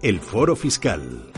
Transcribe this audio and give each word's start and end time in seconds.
El 0.00 0.20
Foro 0.20 0.54
Fiscal. 0.54 1.32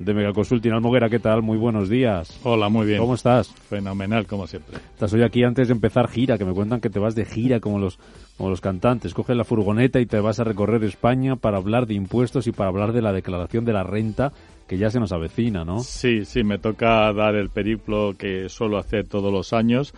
de 0.05 0.13
Megaconsulting. 0.13 0.71
Almoguera, 0.71 1.09
¿qué 1.09 1.19
tal? 1.19 1.41
Muy 1.41 1.57
buenos 1.57 1.89
días. 1.89 2.39
Hola, 2.43 2.69
muy 2.69 2.87
bien. 2.87 2.99
¿Cómo 2.99 3.15
estás? 3.15 3.49
Fenomenal, 3.49 4.25
como 4.25 4.47
siempre. 4.47 4.77
Estás 4.77 5.13
hoy 5.13 5.23
aquí 5.23 5.43
antes 5.43 5.67
de 5.67 5.73
empezar 5.73 6.07
gira, 6.07 6.37
que 6.37 6.45
me 6.45 6.53
cuentan 6.53 6.81
que 6.81 6.89
te 6.89 6.99
vas 6.99 7.15
de 7.15 7.25
gira 7.25 7.59
como 7.59 7.79
los, 7.79 7.99
como 8.37 8.49
los 8.49 8.61
cantantes. 8.61 9.13
Coges 9.13 9.35
la 9.35 9.43
furgoneta 9.43 9.99
y 9.99 10.05
te 10.05 10.19
vas 10.19 10.39
a 10.39 10.43
recorrer 10.43 10.83
España 10.83 11.35
para 11.35 11.57
hablar 11.57 11.87
de 11.87 11.93
impuestos 11.93 12.47
y 12.47 12.51
para 12.51 12.69
hablar 12.69 12.93
de 12.93 13.01
la 13.01 13.13
declaración 13.13 13.65
de 13.65 13.73
la 13.73 13.83
renta 13.83 14.31
que 14.67 14.77
ya 14.77 14.89
se 14.89 14.99
nos 14.99 15.11
avecina, 15.11 15.65
¿no? 15.65 15.79
Sí, 15.79 16.25
sí, 16.25 16.43
me 16.43 16.57
toca 16.57 17.11
dar 17.13 17.35
el 17.35 17.49
periplo 17.49 18.15
que 18.17 18.47
suelo 18.49 18.77
hacer 18.77 19.07
todos 19.07 19.31
los 19.31 19.53
años. 19.53 19.93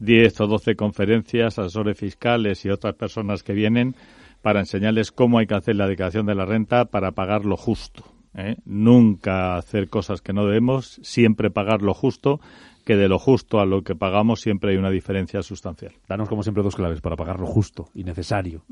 10 0.00 0.40
o 0.40 0.46
12 0.46 0.76
conferencias, 0.76 1.58
asesores 1.58 1.98
fiscales 1.98 2.64
y 2.64 2.70
otras 2.70 2.94
personas 2.94 3.42
que 3.42 3.52
vienen 3.52 3.94
para 4.42 4.60
enseñarles 4.60 5.10
cómo 5.10 5.38
hay 5.38 5.46
que 5.46 5.54
hacer 5.54 5.76
la 5.76 5.88
declaración 5.88 6.26
de 6.26 6.34
la 6.34 6.44
renta 6.44 6.84
para 6.84 7.12
pagar 7.12 7.44
lo 7.44 7.56
justo. 7.56 8.04
¿Eh? 8.34 8.56
Nunca 8.64 9.56
hacer 9.56 9.88
cosas 9.88 10.20
que 10.20 10.32
no 10.32 10.46
debemos, 10.46 11.00
siempre 11.02 11.50
pagar 11.50 11.82
lo 11.82 11.94
justo, 11.94 12.40
que 12.88 12.96
de 12.96 13.06
lo 13.06 13.18
justo 13.18 13.60
a 13.60 13.66
lo 13.66 13.82
que 13.82 13.94
pagamos 13.94 14.40
siempre 14.40 14.70
hay 14.70 14.78
una 14.78 14.88
diferencia 14.88 15.42
sustancial. 15.42 15.92
Danos, 16.08 16.26
como 16.26 16.42
siempre, 16.42 16.62
dos 16.62 16.74
claves 16.74 17.02
para 17.02 17.16
pagar 17.16 17.38
lo 17.38 17.44
justo 17.44 17.90
y 17.94 18.02
necesario. 18.02 18.64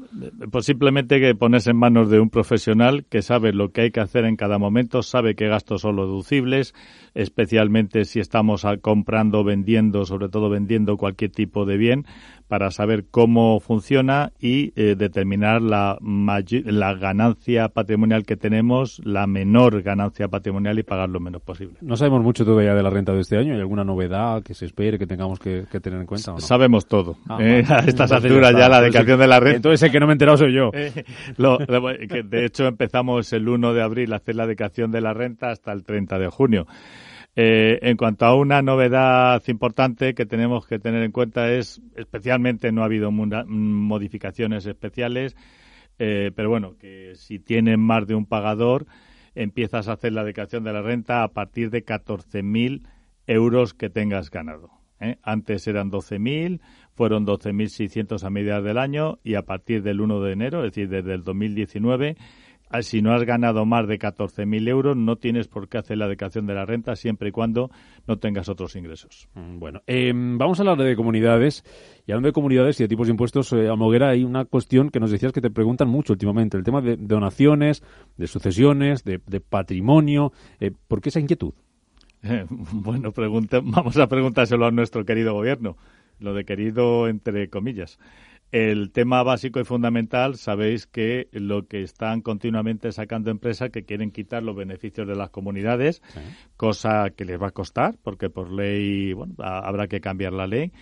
Pues 0.50 0.64
simplemente 0.64 1.20
que 1.20 1.34
ponerse 1.34 1.72
en 1.72 1.76
manos 1.76 2.08
de 2.08 2.18
un 2.18 2.30
profesional 2.30 3.04
que 3.10 3.20
sabe 3.20 3.52
lo 3.52 3.72
que 3.72 3.82
hay 3.82 3.90
que 3.90 4.00
hacer 4.00 4.24
en 4.24 4.36
cada 4.36 4.56
momento, 4.56 5.02
sabe 5.02 5.34
qué 5.34 5.48
gastos 5.48 5.82
son 5.82 5.96
los 5.96 6.06
deducibles, 6.06 6.74
especialmente 7.12 8.06
si 8.06 8.18
estamos 8.18 8.64
comprando, 8.80 9.44
vendiendo, 9.44 10.06
sobre 10.06 10.30
todo 10.30 10.48
vendiendo 10.48 10.96
cualquier 10.96 11.32
tipo 11.32 11.66
de 11.66 11.76
bien, 11.76 12.06
para 12.48 12.70
saber 12.70 13.04
cómo 13.10 13.60
funciona 13.60 14.32
y 14.40 14.72
eh, 14.76 14.94
determinar 14.96 15.60
la, 15.60 15.98
la 16.00 16.94
ganancia 16.94 17.68
patrimonial 17.68 18.24
que 18.24 18.36
tenemos, 18.36 19.02
la 19.04 19.26
menor 19.26 19.82
ganancia 19.82 20.28
patrimonial 20.28 20.78
y 20.78 20.84
pagar 20.84 21.10
lo 21.10 21.20
menos 21.20 21.42
posible. 21.42 21.74
No 21.82 21.96
sabemos 21.98 22.22
mucho 22.22 22.46
todavía 22.46 22.74
de 22.74 22.82
la 22.82 22.88
renta 22.88 23.12
de 23.12 23.20
este 23.20 23.36
año. 23.36 23.52
¿Hay 23.52 23.60
alguna 23.60 23.84
novedad 23.84 24.05
que 24.44 24.54
se 24.54 24.66
espere, 24.66 24.98
que 24.98 25.06
tengamos 25.06 25.38
que, 25.38 25.64
tener 25.80 26.00
en 26.00 26.06
cuenta? 26.06 26.38
Sabemos 26.38 26.86
todo. 26.86 27.16
Ah, 27.28 27.38
eh, 27.40 27.64
a 27.68 27.78
estas 27.80 28.12
alturas 28.12 28.52
ya, 28.52 28.68
la 28.68 28.80
declaración 28.80 29.20
de 29.20 29.26
la 29.26 29.40
renta. 29.40 29.56
Entonces 29.56 29.82
el 29.82 29.92
que 29.92 30.00
no 30.00 30.06
me 30.06 30.12
he 30.12 30.14
enterado 30.14 30.38
soy 30.38 30.54
yo. 30.54 30.70
Eh, 31.38 32.08
que 32.08 32.22
de 32.22 32.44
hecho 32.44 32.66
empezamos 32.66 33.32
el 33.32 33.48
1 33.48 33.74
de 33.74 33.82
abril 33.82 34.12
a 34.12 34.16
hacer 34.16 34.36
la 34.36 34.46
declaración 34.46 34.90
de 34.90 35.00
la 35.00 35.14
renta 35.14 35.50
hasta 35.50 35.72
el 35.72 35.84
30 35.84 36.18
de 36.18 36.28
junio. 36.28 36.66
Eh, 37.38 37.78
en 37.82 37.98
cuanto 37.98 38.24
a 38.24 38.34
una 38.34 38.62
novedad 38.62 39.42
importante 39.46 40.14
que 40.14 40.24
tenemos 40.24 40.66
que 40.66 40.78
tener 40.78 41.02
en 41.02 41.12
cuenta 41.12 41.52
es, 41.52 41.82
especialmente 41.94 42.72
no 42.72 42.80
ha 42.80 42.86
habido 42.86 43.10
modificaciones 43.10 44.64
especiales, 44.64 45.36
eh, 45.98 46.30
pero 46.34 46.48
bueno, 46.48 46.76
que 46.78 47.12
si 47.14 47.38
tienen 47.38 47.78
más 47.78 48.06
de 48.06 48.14
un 48.14 48.24
pagador, 48.24 48.86
empiezas 49.34 49.88
a 49.88 49.92
hacer 49.92 50.14
la 50.14 50.24
declaración 50.24 50.64
de 50.64 50.72
la 50.72 50.80
renta 50.80 51.22
a 51.24 51.28
partir 51.28 51.68
de 51.68 51.84
14.000 51.84 52.88
euros 53.26 53.74
que 53.74 53.90
tengas 53.90 54.30
ganado. 54.30 54.70
¿eh? 55.00 55.16
Antes 55.22 55.66
eran 55.66 55.90
12.000, 55.90 56.60
fueron 56.94 57.26
12.600 57.26 58.22
a 58.24 58.30
mediados 58.30 58.64
del 58.64 58.78
año 58.78 59.18
y 59.22 59.34
a 59.34 59.42
partir 59.42 59.82
del 59.82 60.00
1 60.00 60.20
de 60.20 60.32
enero, 60.32 60.64
es 60.64 60.72
decir, 60.72 60.88
desde 60.88 61.14
el 61.14 61.24
2019, 61.24 62.16
Ah, 62.68 62.82
si 62.82 63.00
no 63.00 63.14
has 63.14 63.22
ganado 63.22 63.64
más 63.64 63.86
de 63.86 63.98
14.000 63.98 64.68
euros, 64.68 64.96
no 64.96 65.16
tienes 65.16 65.46
por 65.46 65.68
qué 65.68 65.78
hacer 65.78 65.98
la 65.98 66.08
declaración 66.08 66.46
de 66.46 66.54
la 66.54 66.66
renta 66.66 66.96
siempre 66.96 67.28
y 67.28 67.32
cuando 67.32 67.70
no 68.08 68.18
tengas 68.18 68.48
otros 68.48 68.74
ingresos. 68.74 69.28
Mm, 69.34 69.58
bueno, 69.60 69.82
em, 69.86 70.36
vamos 70.36 70.58
a 70.58 70.62
hablar 70.62 70.78
de 70.78 70.96
comunidades. 70.96 71.62
Y 72.06 72.12
hablando 72.12 72.28
de 72.28 72.32
comunidades 72.32 72.80
y 72.80 72.84
de 72.84 72.88
tipos 72.88 73.06
de 73.06 73.12
impuestos, 73.12 73.52
eh, 73.52 73.68
a 73.68 73.76
Moguera 73.76 74.08
hay 74.08 74.24
una 74.24 74.46
cuestión 74.46 74.90
que 74.90 74.98
nos 74.98 75.12
decías 75.12 75.32
que 75.32 75.40
te 75.40 75.50
preguntan 75.50 75.88
mucho 75.88 76.12
últimamente, 76.12 76.56
el 76.56 76.64
tema 76.64 76.80
de, 76.80 76.96
donaciones, 76.96 77.84
de 78.16 78.26
sucesiones, 78.26 79.04
de, 79.04 79.20
patrimonio. 79.40 80.32
Eh, 80.58 80.72
¿Por 80.88 81.00
qué 81.00 81.10
esa 81.10 81.20
inquietud? 81.20 81.54
bueno, 82.72 83.12
vamos 83.64 83.96
a 83.96 84.06
preguntárselo 84.06 84.66
a 84.66 84.70
nuestro 84.70 85.04
querido 85.04 85.34
gobierno, 85.34 85.76
lo 86.18 86.34
de 86.34 86.44
querido 86.44 87.08
entre 87.08 87.48
comillas. 87.48 87.98
El 88.52 88.92
tema 88.92 89.24
básico 89.24 89.58
y 89.58 89.64
fundamental, 89.64 90.36
sabéis 90.36 90.86
que 90.86 91.28
lo 91.32 91.66
que 91.66 91.82
están 91.82 92.20
continuamente 92.22 92.92
sacando 92.92 93.30
empresas 93.30 93.70
que 93.70 93.84
quieren 93.84 94.12
quitar 94.12 94.42
los 94.42 94.54
beneficios 94.54 95.08
de 95.08 95.16
las 95.16 95.30
comunidades, 95.30 96.00
cosa 96.56 97.10
que 97.10 97.24
les 97.24 97.42
va 97.42 97.48
a 97.48 97.50
costar, 97.50 97.96
porque 98.02 98.30
por 98.30 98.52
ley, 98.52 99.12
bueno, 99.14 99.34
habrá 99.38 99.88
que 99.88 100.00
cambiar 100.00 100.32
la 100.32 100.46
ley. 100.46 100.72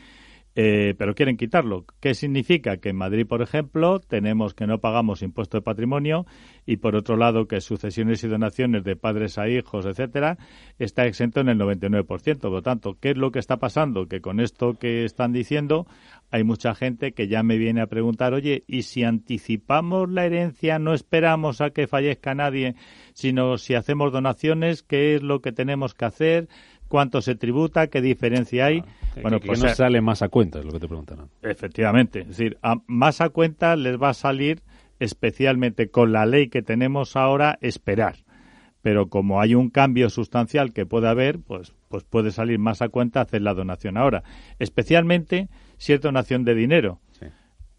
Eh, 0.57 0.95
pero 0.97 1.15
quieren 1.17 1.37
quitarlo. 1.37 1.85
¿Qué 2.01 2.15
significa? 2.15 2.77
Que 2.77 2.91
en 2.91 2.97
Madrid, 2.97 3.27
por 3.27 3.43
ejemplo, 3.43 3.99
tenemos 3.99 4.55
que 4.55 4.69
no 4.69 4.79
pagamos 4.79 5.23
impuesto 5.23 5.57
de 5.57 5.63
patrimonio 5.63 6.27
y, 6.65 6.77
por 6.77 6.95
otro 6.95 7.17
lado, 7.17 7.49
que 7.49 7.61
sucesiones 7.61 8.23
y 8.23 8.29
donaciones 8.29 8.85
de 8.85 8.95
padres 8.95 9.37
a 9.37 9.49
hijos, 9.49 9.85
etcétera, 9.85 10.39
está 10.79 11.07
exento 11.07 11.41
en 11.41 11.49
el 11.49 11.59
99%. 11.59 12.39
Por 12.39 12.53
lo 12.53 12.63
tanto, 12.63 12.97
¿qué 13.01 13.11
es 13.11 13.17
lo 13.17 13.33
que 13.33 13.41
está 13.41 13.57
pasando? 13.57 14.07
Que 14.07 14.21
con 14.21 14.39
esto 14.39 14.75
que 14.75 15.05
están 15.05 15.33
diciendo, 15.33 15.89
hay 16.31 16.45
mucha 16.45 16.75
gente 16.75 17.13
que 17.13 17.27
ya 17.27 17.43
me 17.43 17.59
viene 17.59 17.81
a 17.81 17.89
preguntar, 17.89 18.33
oye, 18.33 18.63
¿y 18.69 18.83
si 18.83 19.03
anticipamos 19.03 20.09
la 20.09 20.25
herencia, 20.25 20.79
no 20.79 20.95
esperamos 20.95 21.61
a 21.61 21.71
que 21.71 21.89
fallezca 21.89 22.35
nadie, 22.35 22.77
sino 23.13 23.59
si 23.59 23.75
hacemos 23.75 24.13
donaciones, 24.13 24.85
qué 24.85 25.17
es 25.17 25.23
lo 25.23 25.41
que 25.41 25.51
tenemos 25.51 25.95
que 25.95 26.05
hacer? 26.05 26.49
Cuánto 26.95 27.21
se 27.23 27.35
tributa, 27.35 27.89
qué 27.89 28.01
diferencia 28.01 28.67
hay. 28.67 28.85
bueno, 29.21 29.41
pues 29.41 29.61
no 29.61 29.69
sale 29.71 30.01
más 30.01 30.23
a 30.23 30.29
cuenta, 30.29 30.61
es 30.61 30.65
lo 30.65 30.71
que 30.71 30.79
te 30.79 30.87
preguntan. 30.87 31.29
Efectivamente, 31.43 32.21
es 32.21 32.29
decir, 32.29 32.57
más 32.87 33.21
a 33.21 33.31
cuenta 33.31 33.75
les 33.75 34.01
va 34.01 34.11
a 34.11 34.15
salir, 34.15 34.63
especialmente 35.01 35.89
con 35.89 36.13
la 36.13 36.25
ley 36.25 36.51
que 36.51 36.63
tenemos 36.63 37.17
ahora, 37.17 37.59
esperar. 37.61 38.19
Pero 38.81 39.09
como 39.09 39.41
hay 39.41 39.57
un 39.57 39.71
cambio 39.71 40.09
sustancial 40.09 40.73
que 40.73 40.87
puede 40.87 41.09
haber, 41.09 41.41
pues, 41.41 41.75
pues 41.89 42.05
puede 42.05 42.31
salir 42.31 42.61
más 42.61 42.81
a 42.81 42.89
cuenta 42.91 43.23
hacer 43.23 43.43
la 43.43 43.55
donación 43.55 43.97
ahora. 43.97 44.23
Especialmente 44.61 45.49
si 45.79 45.95
es 45.95 46.01
donación 46.01 46.45
de 46.45 46.55
dinero. 46.55 47.01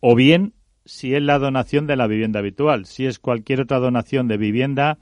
O 0.01 0.13
bien 0.13 0.55
si 0.83 1.15
es 1.15 1.23
la 1.23 1.39
donación 1.39 1.87
de 1.87 1.95
la 1.95 2.07
vivienda 2.07 2.39
habitual. 2.39 2.85
Si 2.85 3.05
es 3.05 3.19
cualquier 3.19 3.61
otra 3.61 3.79
donación 3.79 4.27
de 4.27 4.35
vivienda, 4.35 4.97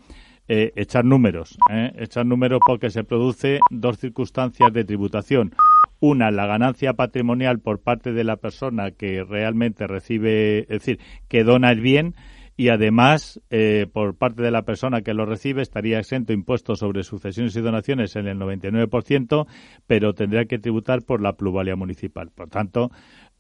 eh, 0.48 0.74
echar 0.76 1.06
números, 1.06 1.58
¿eh? 1.72 1.92
echar 1.98 2.26
números 2.26 2.60
porque 2.66 2.90
se 2.90 3.04
produce 3.04 3.60
dos 3.70 3.98
circunstancias 3.98 4.74
de 4.74 4.84
tributación. 4.84 5.54
Una, 6.00 6.32
la 6.32 6.46
ganancia 6.46 6.94
patrimonial 6.94 7.60
por 7.60 7.80
parte 7.80 8.12
de 8.12 8.26
la 8.26 8.36
persona 8.36 8.92
que 8.92 9.24
realmente 9.24 9.88
recibe, 9.88 10.60
es 10.62 10.68
decir, 10.68 11.00
que 11.30 11.46
dona 11.46 11.72
el 11.72 11.80
bien, 11.80 12.16
y 12.56 12.70
además, 12.70 13.42
eh, 13.50 13.88
por 13.92 14.16
parte 14.16 14.44
de 14.44 14.52
la 14.52 14.62
persona 14.62 15.02
que 15.02 15.16
lo 15.16 15.26
recibe, 15.26 15.64
estaría 15.64 15.98
exento 15.98 16.34
impuestos 16.34 16.80
sobre 16.80 17.04
sucesiones 17.04 17.56
y 17.56 17.62
donaciones 17.62 18.16
en 18.16 18.28
el 18.28 18.38
99%, 18.38 19.48
pero 19.88 20.14
tendría 20.14 20.46
que 20.46 20.60
tributar 20.60 21.02
por 21.02 21.22
la 21.22 21.34
pluralidad 21.34 21.78
municipal. 21.78 22.30
Por 22.30 22.50
tanto, 22.50 22.92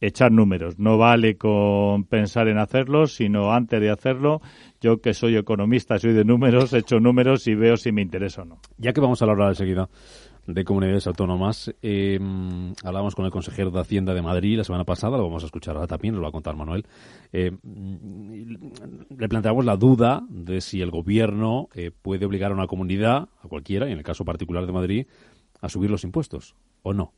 echar 0.05 0.31
números. 0.31 0.77
No 0.79 0.97
vale 0.97 1.37
con 1.37 2.03
pensar 2.03 2.47
en 2.49 2.57
hacerlo, 2.57 3.07
sino 3.07 3.53
antes 3.53 3.79
de 3.79 3.89
hacerlo, 3.89 4.41
yo 4.81 5.01
que 5.01 5.13
soy 5.13 5.37
economista, 5.37 5.97
soy 5.97 6.13
de 6.13 6.25
números, 6.25 6.73
echo 6.73 6.99
números 6.99 7.47
y 7.47 7.55
veo 7.55 7.77
si 7.77 7.91
me 7.91 8.01
interesa 8.01 8.41
o 8.41 8.45
no. 8.45 8.59
Ya 8.77 8.93
que 8.93 9.01
vamos 9.01 9.21
a 9.21 9.25
hablar 9.25 9.49
enseguida 9.49 9.89
de 10.45 10.65
comunidades 10.65 11.07
autónomas. 11.07 11.73
Eh, 11.81 12.19
hablamos 12.83 13.15
con 13.15 13.23
el 13.23 13.31
consejero 13.31 13.71
de 13.71 13.79
Hacienda 13.79 14.13
de 14.13 14.21
Madrid 14.21 14.57
la 14.57 14.65
semana 14.65 14.83
pasada, 14.83 15.17
lo 15.17 15.23
vamos 15.23 15.43
a 15.43 15.45
escuchar 15.45 15.75
ahora 15.75 15.87
también, 15.87 16.15
lo 16.15 16.21
va 16.21 16.27
a 16.27 16.33
contar 16.33 16.57
Manuel. 16.57 16.85
Eh, 17.31 17.51
le 17.63 19.29
planteamos 19.29 19.63
la 19.63 19.77
duda 19.77 20.21
de 20.29 20.59
si 20.59 20.81
el 20.81 20.91
gobierno 20.91 21.69
eh, 21.73 21.91
puede 21.91 22.25
obligar 22.25 22.51
a 22.51 22.55
una 22.55 22.67
comunidad, 22.67 23.29
a 23.41 23.47
cualquiera, 23.47 23.87
y 23.87 23.93
en 23.93 23.99
el 23.99 24.03
caso 24.03 24.25
particular 24.25 24.65
de 24.65 24.73
Madrid, 24.73 25.07
a 25.61 25.69
subir 25.69 25.89
los 25.89 26.03
impuestos, 26.03 26.55
¿o 26.81 26.93
no? 26.93 27.13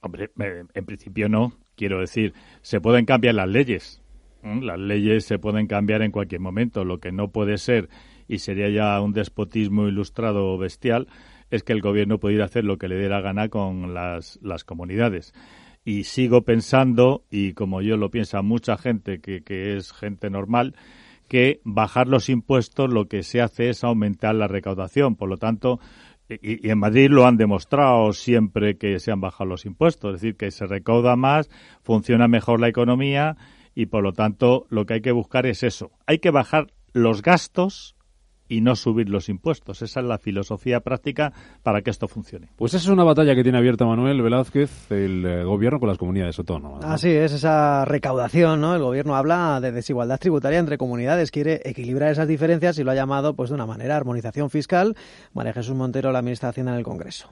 Hombre, 0.00 0.30
en 0.38 0.84
principio 0.84 1.28
no. 1.28 1.52
Quiero 1.74 2.00
decir, 2.00 2.34
se 2.62 2.80
pueden 2.80 3.04
cambiar 3.04 3.34
las 3.34 3.48
leyes. 3.48 4.02
Las 4.42 4.78
leyes 4.78 5.24
se 5.24 5.38
pueden 5.38 5.66
cambiar 5.66 6.02
en 6.02 6.12
cualquier 6.12 6.40
momento. 6.40 6.84
Lo 6.84 6.98
que 6.98 7.12
no 7.12 7.28
puede 7.28 7.58
ser, 7.58 7.88
y 8.28 8.38
sería 8.38 8.68
ya 8.68 9.00
un 9.00 9.12
despotismo 9.12 9.88
ilustrado 9.88 10.56
bestial, 10.58 11.08
es 11.50 11.62
que 11.62 11.72
el 11.72 11.80
gobierno 11.80 12.18
pudiera 12.18 12.44
hacer 12.44 12.64
lo 12.64 12.78
que 12.78 12.88
le 12.88 12.98
diera 12.98 13.20
gana 13.20 13.48
con 13.48 13.94
las, 13.94 14.38
las 14.42 14.64
comunidades. 14.64 15.32
Y 15.84 16.04
sigo 16.04 16.42
pensando, 16.42 17.24
y 17.30 17.54
como 17.54 17.80
yo 17.80 17.96
lo 17.96 18.10
piensa 18.10 18.42
mucha 18.42 18.76
gente 18.76 19.20
que, 19.20 19.42
que 19.42 19.76
es 19.76 19.92
gente 19.92 20.30
normal, 20.30 20.74
que 21.28 21.60
bajar 21.64 22.08
los 22.08 22.28
impuestos 22.28 22.92
lo 22.92 23.06
que 23.06 23.22
se 23.22 23.40
hace 23.40 23.68
es 23.70 23.84
aumentar 23.84 24.34
la 24.34 24.48
recaudación. 24.48 25.16
Por 25.16 25.28
lo 25.28 25.36
tanto, 25.36 25.78
y, 26.28 26.68
en 26.68 26.78
Madrid 26.78 27.08
lo 27.10 27.26
han 27.26 27.36
demostrado 27.36 28.12
siempre 28.12 28.76
que 28.76 28.98
se 28.98 29.10
han 29.10 29.20
bajado 29.20 29.50
los 29.50 29.66
impuestos, 29.66 30.14
es 30.14 30.20
decir, 30.20 30.36
que 30.36 30.50
se 30.50 30.66
recauda 30.66 31.16
más, 31.16 31.50
funciona 31.82 32.28
mejor 32.28 32.60
la 32.60 32.68
economía 32.68 33.36
y 33.74 33.86
por 33.86 34.02
lo 34.02 34.12
tanto 34.12 34.66
lo 34.70 34.86
que 34.86 34.94
hay 34.94 35.00
que 35.00 35.12
buscar 35.12 35.46
es 35.46 35.62
eso. 35.62 35.90
Hay 36.06 36.18
que 36.18 36.30
bajar 36.30 36.68
los 36.92 37.22
gastos 37.22 37.94
y 38.48 38.60
no 38.60 38.76
subir 38.76 39.08
los 39.08 39.28
impuestos. 39.28 39.82
Esa 39.82 40.00
es 40.00 40.06
la 40.06 40.18
filosofía 40.18 40.80
práctica 40.80 41.32
para 41.62 41.82
que 41.82 41.90
esto 41.90 42.08
funcione. 42.08 42.48
Pues 42.56 42.74
esa 42.74 42.84
es 42.84 42.88
una 42.88 43.04
batalla 43.04 43.34
que 43.34 43.42
tiene 43.42 43.58
abierta 43.58 43.84
Manuel 43.84 44.22
Velázquez, 44.22 44.90
el 44.90 45.24
eh, 45.24 45.44
gobierno 45.44 45.78
con 45.78 45.88
las 45.88 45.98
comunidades 45.98 46.38
autónomas. 46.38 46.84
¿no? 46.84 46.90
Así 46.90 47.10
es, 47.10 47.32
esa 47.32 47.84
recaudación, 47.84 48.60
¿no? 48.60 48.74
El 48.74 48.82
gobierno 48.82 49.16
habla 49.16 49.60
de 49.60 49.72
desigualdad 49.72 50.18
tributaria 50.18 50.58
entre 50.58 50.78
comunidades, 50.78 51.30
quiere 51.30 51.60
equilibrar 51.64 52.10
esas 52.10 52.28
diferencias 52.28 52.78
y 52.78 52.84
lo 52.84 52.90
ha 52.90 52.94
llamado, 52.94 53.34
pues 53.34 53.50
de 53.50 53.54
una 53.54 53.66
manera, 53.66 53.96
armonización 53.96 54.50
fiscal. 54.50 54.96
María 55.32 55.52
Jesús 55.52 55.74
Montero, 55.74 56.12
la 56.12 56.22
ministra 56.22 56.48
de 56.48 56.50
Hacienda 56.50 56.72
en 56.72 56.78
el 56.78 56.84
Congreso. 56.84 57.30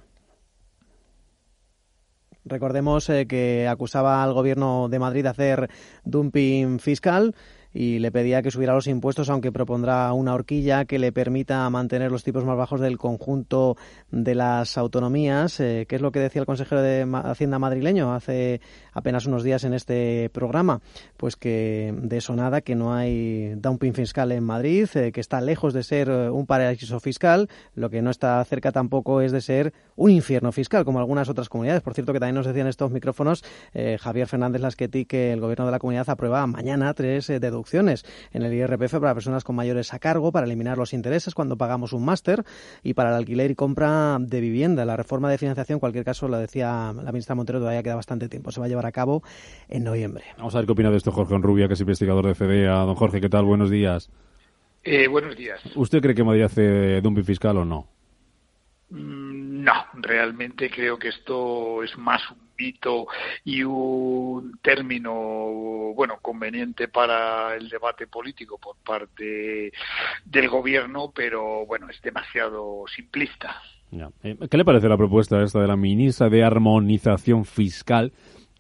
Recordemos 2.45 3.09
eh, 3.11 3.27
que 3.27 3.67
acusaba 3.67 4.23
al 4.23 4.33
gobierno 4.33 4.89
de 4.89 4.99
Madrid 5.01 5.25
de 5.25 5.29
hacer 5.31 5.71
dumping 6.05 6.79
fiscal 6.79 7.35
y 7.77 7.99
le 7.99 8.11
pedía 8.11 8.41
que 8.41 8.51
subiera 8.51 8.73
los 8.73 8.87
impuestos, 8.87 9.29
aunque 9.29 9.53
propondrá 9.53 10.11
una 10.15 10.33
horquilla 10.33 10.87
que 10.87 10.99
le 10.99 11.13
permita 11.13 11.69
mantener 11.69 12.11
los 12.11 12.25
tipos 12.25 12.43
más 12.43 12.57
bajos 12.57 12.81
del 12.81 12.97
conjunto 12.97 13.77
de 14.11 14.35
las 14.35 14.79
autonomías, 14.79 15.61
eh, 15.61 15.85
que 15.87 15.97
es 15.97 16.01
lo 16.01 16.11
que 16.11 16.21
decía 16.21 16.41
el 16.41 16.47
consejero 16.47 16.81
de 16.81 17.07
Hacienda 17.25 17.59
madrileño 17.59 18.15
hace 18.15 18.63
apenas 18.95 19.27
unos 19.27 19.43
días 19.43 19.65
en 19.65 19.75
este 19.75 20.31
programa, 20.31 20.81
pues 21.19 21.37
que 21.37 21.95
de 21.95 22.17
eso 22.17 22.35
nada, 22.35 22.63
que 22.63 22.75
no 22.75 22.95
hay 22.95 23.53
dumping 23.57 23.93
fiscal 23.93 24.33
en 24.33 24.43
Madrid, 24.43 24.89
eh, 24.95 25.13
que 25.13 25.21
está 25.21 25.43
lejos 25.43 25.75
de 25.75 25.83
ser 25.83 26.09
eh, 26.09 26.31
un 26.31 26.47
paraíso 26.47 26.99
fiscal, 26.99 27.51
lo 27.75 27.91
que 27.91 28.01
no 28.01 28.09
está 28.09 28.43
cerca 28.47 28.73
tampoco 28.73 29.21
es 29.21 29.33
de 29.33 29.43
ser 29.43 29.75
un 29.97 30.11
infierno 30.11 30.53
fiscal, 30.53 30.85
como 30.85 30.99
algunas 30.99 31.29
otras 31.29 31.49
comunidades. 31.49 31.83
Por 31.83 31.95
cierto, 31.95 32.13
que 32.13 32.21
también 32.21 32.37
nos 32.37 32.47
decían 32.47 32.67
estos 32.67 32.91
micrófonos 32.91 33.45
eh, 33.75 33.99
Javier 34.01 34.29
Fernández 34.29 34.61
Lasqueti 34.63 35.05
que 35.05 35.33
el 35.33 35.41
gobierno 35.41 35.67
de 35.67 35.73
la 35.73 35.79
comunidad 35.79 36.09
aprueba 36.09 36.47
mañana 36.47 36.95
tres 36.95 37.29
eh, 37.31 37.41
deducciones 37.67 38.05
en 38.33 38.43
el 38.43 38.53
IRPF 38.55 38.99
para 39.01 39.15
personas 39.15 39.45
con 39.45 39.57
mayores 39.57 39.93
a 39.93 39.99
cargo, 39.99 40.33
para 40.33 40.47
eliminar 40.47 40.79
los 40.79 40.93
intereses 40.93 41.35
cuando 41.35 41.57
pagamos 41.57 41.93
un 41.93 42.05
máster 42.05 42.45
y 42.83 42.95
para 42.95 43.11
el 43.11 43.17
alquiler 43.17 43.51
y 43.51 43.55
compra 43.55 44.19
de 44.21 44.41
vivienda. 44.41 44.85
La 44.85 44.97
reforma 44.97 45.31
de 45.31 45.39
financiación, 45.39 45.77
en 45.77 45.81
cualquier 45.81 46.05
caso, 46.05 46.29
lo 46.29 46.39
decía 46.39 46.93
la 46.95 47.13
ministra 47.13 47.35
Montero, 47.35 47.59
todavía 47.59 47.83
queda 47.83 47.97
bastante 47.97 48.29
tiempo. 48.29 48.51
Se 48.51 48.61
va 48.61 48.67
a 48.67 48.69
llevar 48.69 48.87
a 48.87 48.93
cabo 48.93 49.23
en 49.69 49.85
noviembre. 49.85 50.25
Vamos 50.39 50.55
a 50.55 50.59
ver 50.59 50.67
qué 50.67 50.73
opina 50.73 50.91
de 50.91 50.97
esto 50.97 51.11
Jorge 51.11 51.35
Onrubia, 51.35 51.67
que 51.67 51.75
es 51.75 51.81
investigador 51.81 52.27
de 52.27 52.35
FEDEA. 52.35 52.73
Don 52.73 52.95
Jorge, 52.95 53.21
¿qué 53.21 53.29
tal? 53.29 53.45
Buenos 53.45 53.71
días. 53.71 54.11
Eh, 54.85 55.09
buenos 55.09 55.37
días. 55.37 55.61
¿Usted 55.75 56.01
cree 56.01 56.15
que 56.15 56.23
Madrid 56.23 56.43
hace 56.43 57.01
dumping 57.01 57.25
fiscal 57.25 57.57
o 57.57 57.65
no? 57.65 57.89
Mm, 58.91 59.65
no, 59.65 59.73
realmente 59.95 60.71
creo 60.71 60.97
que 60.97 61.09
esto 61.09 61.83
es 61.83 61.99
más 61.99 62.23
un 62.31 62.46
y 63.45 63.63
un 63.63 64.59
término 64.63 65.13
bueno 65.95 66.19
conveniente 66.21 66.89
para 66.89 67.55
el 67.57 67.69
debate 67.69 68.07
político 68.07 68.59
por 68.59 68.77
parte 68.77 69.73
del 70.25 70.49
gobierno, 70.49 71.13
pero 71.15 71.67
bueno 71.67 71.89
es 71.91 72.01
demasiado 72.03 72.85
simplista. 72.95 73.61
Eh, 74.23 74.37
¿Qué 74.51 74.57
le 74.57 74.65
parece 74.65 74.89
la 74.89 74.97
propuesta 74.97 75.43
esta 75.43 75.61
de 75.61 75.69
la 75.69 75.77
ministra 75.77 76.29
de 76.29 76.45
armonización 76.45 77.45
fiscal? 77.45 78.13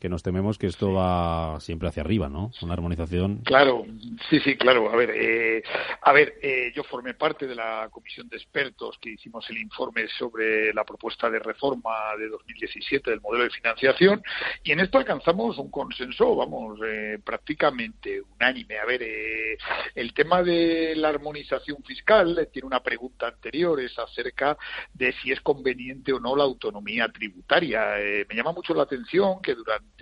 Que 0.06 0.10
nos 0.10 0.22
tememos 0.22 0.56
que 0.56 0.68
esto 0.68 0.92
va 0.92 1.58
siempre 1.58 1.88
hacia 1.88 2.00
arriba, 2.00 2.28
¿no? 2.28 2.52
Una 2.62 2.74
armonización. 2.74 3.38
Claro, 3.38 3.84
sí, 4.30 4.38
sí, 4.38 4.56
claro. 4.56 4.88
A 4.88 4.94
ver, 4.94 5.10
eh, 5.10 5.64
a 6.00 6.12
ver, 6.12 6.38
eh, 6.40 6.70
yo 6.76 6.84
formé 6.84 7.14
parte 7.14 7.48
de 7.48 7.56
la 7.56 7.88
comisión 7.90 8.28
de 8.28 8.36
expertos 8.36 8.98
que 9.00 9.10
hicimos 9.10 9.50
el 9.50 9.58
informe 9.58 10.06
sobre 10.16 10.72
la 10.72 10.84
propuesta 10.84 11.28
de 11.28 11.40
reforma 11.40 11.90
de 12.16 12.28
2017 12.28 13.10
del 13.10 13.20
modelo 13.20 13.42
de 13.42 13.50
financiación 13.50 14.22
y 14.62 14.70
en 14.70 14.78
esto 14.78 14.98
alcanzamos 14.98 15.58
un 15.58 15.72
consenso, 15.72 16.36
vamos, 16.36 16.78
eh, 16.86 17.18
prácticamente 17.24 18.22
unánime. 18.22 18.78
A 18.78 18.84
ver, 18.84 19.02
eh, 19.02 19.58
el 19.96 20.14
tema 20.14 20.44
de 20.44 20.94
la 20.94 21.08
armonización 21.08 21.82
fiscal 21.82 22.38
eh, 22.38 22.46
tiene 22.46 22.66
una 22.66 22.80
pregunta 22.80 23.26
anterior, 23.26 23.80
es 23.80 23.98
acerca 23.98 24.56
de 24.94 25.12
si 25.14 25.32
es 25.32 25.40
conveniente 25.40 26.12
o 26.12 26.20
no 26.20 26.36
la 26.36 26.44
autonomía 26.44 27.08
tributaria. 27.08 27.98
Eh, 27.98 28.24
me 28.28 28.36
llama 28.36 28.52
mucho 28.52 28.72
la 28.72 28.84
atención 28.84 29.40
que 29.42 29.54
durante 29.54 29.95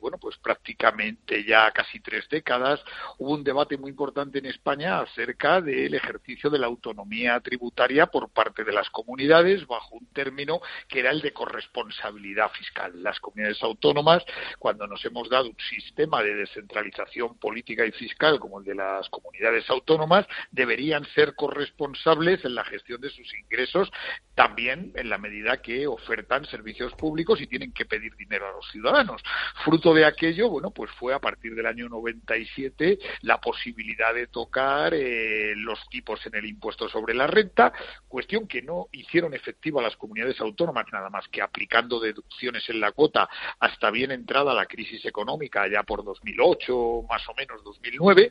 bueno, 0.00 0.18
pues 0.18 0.36
prácticamente 0.38 1.44
ya 1.44 1.70
casi 1.72 2.00
tres 2.00 2.28
décadas, 2.28 2.82
hubo 3.18 3.34
un 3.34 3.44
debate 3.44 3.76
muy 3.76 3.90
importante 3.90 4.38
en 4.38 4.46
España 4.46 5.00
acerca 5.00 5.60
del 5.60 5.94
ejercicio 5.94 6.50
de 6.50 6.58
la 6.58 6.66
autonomía 6.66 7.40
tributaria 7.40 8.06
por 8.06 8.30
parte 8.30 8.64
de 8.64 8.72
las 8.72 8.90
comunidades 8.90 9.66
bajo 9.66 9.96
un 9.96 10.06
término 10.12 10.60
que 10.88 11.00
era 11.00 11.10
el 11.10 11.20
de 11.20 11.32
corresponsabilidad 11.32 12.50
fiscal. 12.50 13.02
Las 13.02 13.20
comunidades 13.20 13.62
autónomas, 13.62 14.24
cuando 14.58 14.86
nos 14.86 15.04
hemos 15.04 15.28
dado 15.28 15.48
un 15.48 15.56
sistema 15.70 16.22
de 16.22 16.34
descentralización 16.34 17.38
política 17.38 17.84
y 17.84 17.92
fiscal 17.92 18.38
como 18.38 18.58
el 18.58 18.64
de 18.64 18.74
las 18.74 19.08
comunidades 19.08 19.68
autónomas, 19.70 20.26
deberían 20.50 21.04
ser 21.14 21.34
corresponsables 21.34 22.44
en 22.44 22.54
la 22.54 22.64
gestión 22.64 23.00
de 23.00 23.10
sus 23.10 23.32
ingresos, 23.34 23.90
también 24.36 24.92
en 24.94 25.08
la 25.08 25.16
medida 25.16 25.62
que 25.62 25.86
ofertan 25.86 26.44
servicios 26.44 26.92
públicos 26.92 27.40
y 27.40 27.46
tienen 27.46 27.72
que 27.72 27.86
pedir 27.86 28.14
dinero 28.16 28.46
a 28.46 28.52
los 28.52 28.70
ciudadanos. 28.70 29.22
Fruto 29.64 29.94
de 29.94 30.04
aquello, 30.04 30.50
bueno, 30.50 30.70
pues 30.70 30.90
fue 30.92 31.14
a 31.14 31.18
partir 31.18 31.54
del 31.54 31.64
año 31.64 31.88
97 31.88 32.98
la 33.22 33.40
posibilidad 33.40 34.12
de 34.12 34.26
tocar 34.26 34.92
eh, 34.92 35.54
los 35.56 35.88
tipos 35.88 36.24
en 36.26 36.34
el 36.34 36.44
impuesto 36.44 36.86
sobre 36.86 37.14
la 37.14 37.26
renta, 37.26 37.72
cuestión 38.06 38.46
que 38.46 38.60
no 38.60 38.88
hicieron 38.92 39.32
efectiva 39.32 39.80
las 39.80 39.96
comunidades 39.96 40.38
autónomas, 40.38 40.84
nada 40.92 41.08
más 41.08 41.26
que 41.28 41.40
aplicando 41.40 41.98
deducciones 41.98 42.68
en 42.68 42.78
la 42.78 42.92
cuota 42.92 43.30
hasta 43.58 43.90
bien 43.90 44.10
entrada 44.10 44.52
la 44.52 44.66
crisis 44.66 45.02
económica, 45.06 45.66
ya 45.66 45.82
por 45.82 46.04
2008, 46.04 47.06
más 47.08 47.26
o 47.26 47.34
menos 47.34 47.64
2009. 47.64 48.30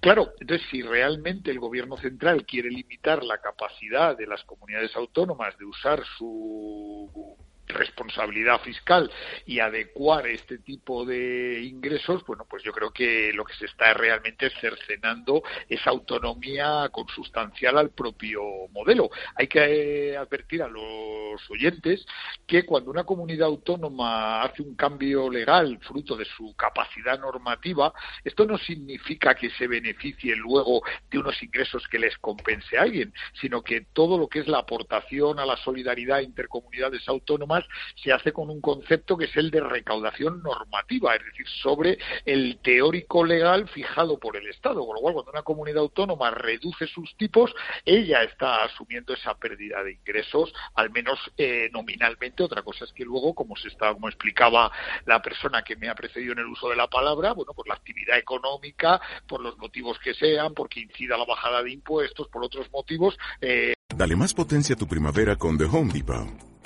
Claro, 0.00 0.32
entonces 0.40 0.66
si 0.70 0.80
realmente 0.80 1.50
el 1.50 1.58
gobierno 1.58 1.98
central 1.98 2.46
quiere 2.46 2.70
limitar 2.70 3.22
la 3.22 3.36
capacidad 3.36 4.16
de 4.16 4.26
las 4.26 4.42
comunidades 4.44 4.96
autónomas 4.96 5.41
de 5.50 5.64
usar 5.64 6.04
su 6.16 7.36
responsabilidad 7.72 8.60
fiscal 8.60 9.10
y 9.46 9.60
adecuar 9.60 10.26
este 10.26 10.58
tipo 10.58 11.04
de 11.04 11.62
ingresos, 11.62 12.24
bueno, 12.26 12.46
pues 12.48 12.62
yo 12.62 12.72
creo 12.72 12.90
que 12.90 13.32
lo 13.32 13.44
que 13.44 13.54
se 13.54 13.66
está 13.66 13.94
realmente 13.94 14.50
cercenando 14.60 15.42
esa 15.68 15.90
autonomía 15.90 16.88
consustancial 16.90 17.78
al 17.78 17.90
propio 17.90 18.42
modelo. 18.70 19.10
Hay 19.36 19.46
que 19.46 20.10
eh, 20.10 20.16
advertir 20.16 20.62
a 20.62 20.68
los 20.68 21.50
oyentes 21.50 22.04
que 22.46 22.64
cuando 22.64 22.90
una 22.90 23.04
comunidad 23.04 23.48
autónoma 23.48 24.42
hace 24.42 24.62
un 24.62 24.74
cambio 24.74 25.30
legal 25.30 25.78
fruto 25.82 26.16
de 26.16 26.24
su 26.24 26.54
capacidad 26.54 27.18
normativa, 27.18 27.92
esto 28.24 28.44
no 28.44 28.58
significa 28.58 29.34
que 29.34 29.50
se 29.50 29.66
beneficie 29.66 30.36
luego 30.36 30.82
de 31.10 31.18
unos 31.18 31.42
ingresos 31.42 31.86
que 31.88 31.98
les 31.98 32.16
compense 32.18 32.78
a 32.78 32.82
alguien, 32.82 33.12
sino 33.40 33.62
que 33.62 33.86
todo 33.92 34.18
lo 34.18 34.28
que 34.28 34.40
es 34.40 34.48
la 34.48 34.58
aportación 34.58 35.38
a 35.38 35.46
la 35.46 35.56
solidaridad 35.56 36.20
intercomunidades 36.20 37.08
autónomas 37.08 37.61
se 38.02 38.12
hace 38.12 38.32
con 38.32 38.50
un 38.50 38.60
concepto 38.60 39.16
que 39.16 39.26
es 39.26 39.36
el 39.36 39.50
de 39.50 39.60
recaudación 39.60 40.42
normativa, 40.42 41.14
es 41.14 41.24
decir, 41.24 41.46
sobre 41.62 41.98
el 42.24 42.58
teórico 42.62 43.24
legal 43.24 43.68
fijado 43.68 44.18
por 44.18 44.36
el 44.36 44.48
Estado. 44.48 44.84
Con 44.86 44.96
lo 44.96 45.00
cual, 45.00 45.14
cuando 45.14 45.30
una 45.32 45.42
comunidad 45.42 45.78
autónoma 45.78 46.30
reduce 46.30 46.86
sus 46.86 47.16
tipos, 47.16 47.54
ella 47.84 48.22
está 48.22 48.64
asumiendo 48.64 49.14
esa 49.14 49.34
pérdida 49.34 49.82
de 49.82 49.92
ingresos, 49.92 50.52
al 50.74 50.90
menos 50.90 51.18
eh, 51.36 51.68
nominalmente. 51.72 52.42
Otra 52.42 52.62
cosa 52.62 52.84
es 52.84 52.92
que 52.92 53.04
luego, 53.04 53.34
como 53.34 53.56
se 53.56 53.68
está, 53.68 53.92
como 53.92 54.08
explicaba 54.08 54.70
la 55.06 55.20
persona 55.20 55.62
que 55.62 55.76
me 55.76 55.88
ha 55.88 55.94
precedido 55.94 56.32
en 56.32 56.40
el 56.40 56.46
uso 56.46 56.68
de 56.68 56.76
la 56.76 56.88
palabra, 56.88 57.32
bueno, 57.32 57.52
por 57.54 57.68
la 57.68 57.74
actividad 57.74 58.18
económica, 58.18 59.00
por 59.26 59.40
los 59.40 59.56
motivos 59.58 59.98
que 59.98 60.14
sean, 60.14 60.54
porque 60.54 60.80
incida 60.80 61.16
la 61.16 61.24
bajada 61.24 61.62
de 61.62 61.72
impuestos, 61.72 62.28
por 62.28 62.44
otros 62.44 62.70
motivos. 62.72 63.18
Eh... 63.40 63.74
Dale 63.94 64.16
más 64.16 64.34
potencia 64.34 64.74
a 64.74 64.78
tu 64.78 64.86
primavera 64.86 65.36
con 65.36 65.58
The 65.58 65.64
Home 65.64 65.92
Depot. 65.92 66.51